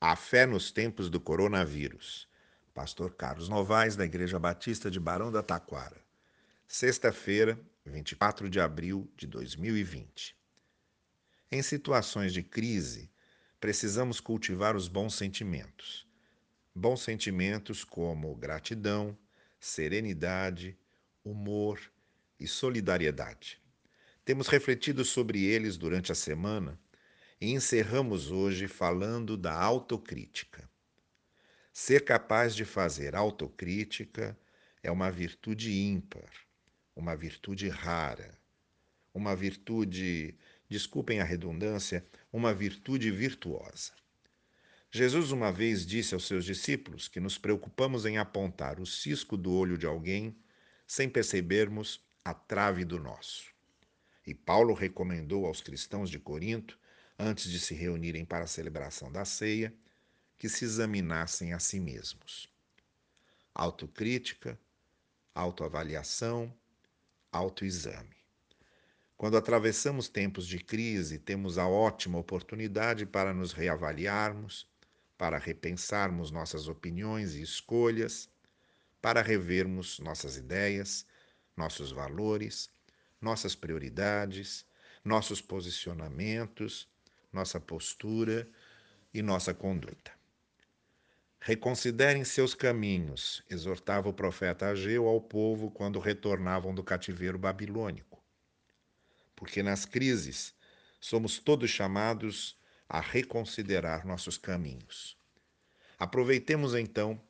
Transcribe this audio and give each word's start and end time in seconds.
A 0.00 0.14
fé 0.14 0.46
nos 0.46 0.70
tempos 0.70 1.10
do 1.10 1.18
coronavírus. 1.18 2.28
Pastor 2.72 3.16
Carlos 3.16 3.48
Novaes, 3.48 3.96
da 3.96 4.04
Igreja 4.04 4.38
Batista 4.38 4.88
de 4.88 5.00
Barão 5.00 5.32
da 5.32 5.42
Taquara. 5.42 6.00
Sexta-feira, 6.68 7.58
24 7.84 8.48
de 8.48 8.60
abril 8.60 9.10
de 9.16 9.26
2020. 9.26 10.36
Em 11.50 11.60
situações 11.62 12.32
de 12.32 12.44
crise, 12.44 13.10
precisamos 13.58 14.20
cultivar 14.20 14.76
os 14.76 14.86
bons 14.86 15.14
sentimentos. 15.14 16.06
Bons 16.72 17.02
sentimentos 17.02 17.82
como 17.82 18.36
gratidão, 18.36 19.18
serenidade, 19.58 20.78
humor 21.24 21.80
e 22.38 22.46
solidariedade. 22.46 23.60
Temos 24.24 24.46
refletido 24.46 25.04
sobre 25.04 25.42
eles 25.42 25.76
durante 25.76 26.12
a 26.12 26.14
semana 26.14 26.78
e 27.40 27.52
encerramos 27.52 28.30
hoje 28.30 28.66
falando 28.66 29.36
da 29.36 29.54
autocrítica. 29.54 30.68
Ser 31.72 32.04
capaz 32.04 32.54
de 32.56 32.64
fazer 32.64 33.14
autocrítica 33.14 34.36
é 34.82 34.90
uma 34.90 35.10
virtude 35.10 35.72
ímpar, 35.72 36.30
uma 36.96 37.14
virtude 37.16 37.68
rara, 37.68 38.36
uma 39.14 39.36
virtude, 39.36 40.36
desculpem 40.68 41.20
a 41.20 41.24
redundância, 41.24 42.04
uma 42.32 42.52
virtude 42.52 43.10
virtuosa. 43.10 43.92
Jesus 44.90 45.30
uma 45.32 45.52
vez 45.52 45.86
disse 45.86 46.14
aos 46.14 46.26
seus 46.26 46.44
discípulos 46.44 47.08
que 47.08 47.20
nos 47.20 47.36
preocupamos 47.38 48.06
em 48.06 48.18
apontar 48.18 48.80
o 48.80 48.86
cisco 48.86 49.36
do 49.36 49.52
olho 49.52 49.76
de 49.76 49.86
alguém 49.86 50.34
sem 50.86 51.08
percebermos 51.08 52.02
a 52.24 52.32
trave 52.32 52.84
do 52.84 52.98
nosso. 52.98 53.52
E 54.26 54.34
Paulo 54.34 54.74
recomendou 54.74 55.46
aos 55.46 55.60
cristãos 55.60 56.10
de 56.10 56.18
Corinto 56.18 56.78
antes 57.18 57.50
de 57.50 57.58
se 57.58 57.74
reunirem 57.74 58.24
para 58.24 58.44
a 58.44 58.48
celebração 58.48 59.10
da 59.10 59.24
ceia, 59.24 59.74
que 60.38 60.48
se 60.48 60.64
examinassem 60.64 61.52
a 61.52 61.58
si 61.58 61.80
mesmos. 61.80 62.48
Autocrítica, 63.52 64.58
autoavaliação, 65.34 66.54
autoexame. 67.32 68.16
Quando 69.16 69.36
atravessamos 69.36 70.08
tempos 70.08 70.46
de 70.46 70.60
crise, 70.60 71.18
temos 71.18 71.58
a 71.58 71.66
ótima 71.66 72.18
oportunidade 72.18 73.04
para 73.04 73.34
nos 73.34 73.52
reavaliarmos, 73.52 74.70
para 75.16 75.38
repensarmos 75.38 76.30
nossas 76.30 76.68
opiniões 76.68 77.34
e 77.34 77.42
escolhas, 77.42 78.30
para 79.02 79.20
revermos 79.20 79.98
nossas 79.98 80.36
ideias, 80.36 81.04
nossos 81.56 81.90
valores, 81.90 82.70
nossas 83.20 83.56
prioridades, 83.56 84.64
nossos 85.04 85.40
posicionamentos 85.40 86.88
nossa 87.38 87.60
postura 87.60 88.48
e 89.14 89.22
nossa 89.22 89.54
conduta. 89.54 90.10
Reconsiderem 91.40 92.24
seus 92.24 92.52
caminhos, 92.52 93.44
exortava 93.48 94.08
o 94.08 94.12
profeta 94.12 94.66
Ageu 94.66 95.06
ao 95.06 95.20
povo 95.20 95.70
quando 95.70 96.00
retornavam 96.00 96.74
do 96.74 96.82
cativeiro 96.82 97.38
babilônico. 97.38 98.20
Porque 99.36 99.62
nas 99.62 99.84
crises 99.84 100.52
somos 101.00 101.38
todos 101.38 101.70
chamados 101.70 102.58
a 102.88 103.00
reconsiderar 103.00 104.04
nossos 104.04 104.36
caminhos. 104.36 105.16
Aproveitemos 105.96 106.74
então 106.74 107.20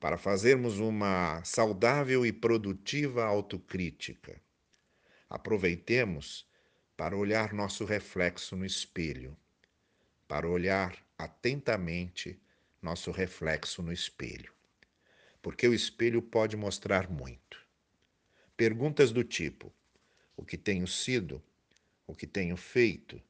para 0.00 0.16
fazermos 0.16 0.78
uma 0.78 1.44
saudável 1.44 2.24
e 2.24 2.32
produtiva 2.32 3.22
autocrítica. 3.24 4.40
Aproveitemos 5.28 6.46
para 6.96 7.16
olhar 7.16 7.52
nosso 7.52 7.84
reflexo 7.84 8.56
no 8.56 8.64
espelho, 8.64 9.36
para 10.32 10.48
olhar 10.48 10.96
atentamente 11.18 12.40
nosso 12.80 13.10
reflexo 13.10 13.82
no 13.82 13.92
espelho. 13.92 14.50
Porque 15.42 15.68
o 15.68 15.74
espelho 15.74 16.22
pode 16.22 16.56
mostrar 16.56 17.10
muito. 17.10 17.60
Perguntas 18.56 19.12
do 19.12 19.22
tipo: 19.22 19.70
o 20.34 20.42
que 20.42 20.56
tenho 20.56 20.86
sido, 20.86 21.42
o 22.06 22.14
que 22.14 22.26
tenho 22.26 22.56
feito, 22.56 23.22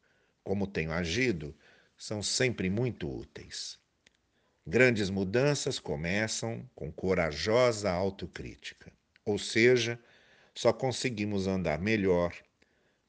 como 0.44 0.65
tenho 0.65 0.93
agido, 0.93 1.53
são 1.99 2.22
sempre 2.22 2.71
muito 2.71 3.12
úteis. 3.12 3.81
Grandes 4.65 5.10
mudanças 5.10 5.81
começam 5.81 6.71
com 6.72 6.93
corajosa 6.93 7.91
autocrítica, 7.91 8.93
ou 9.25 9.41
seja, 9.41 9.98
só 10.54 10.72
conseguimos 10.72 11.48
andar 11.48 11.81
melhor 11.81 12.32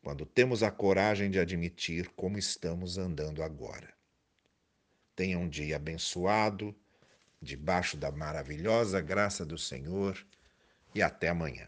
quando 0.03 0.25
temos 0.25 0.61
a 0.61 0.69
coragem 0.69 1.31
de 1.31 1.39
admitir 1.39 2.09
como 2.09 2.37
estamos 2.37 2.97
andando 2.97 3.41
agora. 3.41 3.93
Tenha 5.15 5.39
um 5.39 5.47
dia 5.47 5.77
abençoado, 5.77 6.75
debaixo 7.41 7.95
da 7.95 8.11
maravilhosa 8.11 8.99
graça 8.99 9.45
do 9.45 9.57
Senhor, 9.57 10.17
e 10.93 11.01
até 11.01 11.29
amanhã. 11.29 11.67